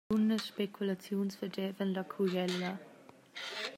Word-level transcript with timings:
Plunas 0.09 0.45
speculaziuns 0.51 1.37
fagevan 1.41 1.93
la 1.99 2.03
currella. 2.15 2.73